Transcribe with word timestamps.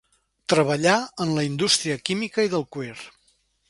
Treballà 0.53 0.95
en 1.27 1.35
la 1.41 1.45
indústria 1.51 2.01
química 2.09 2.51
i 2.51 2.55
del 2.59 2.69
cuir. 2.77 2.95